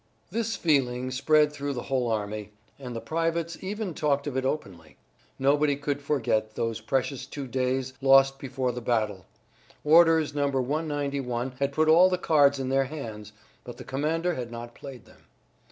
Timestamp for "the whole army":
1.73-2.49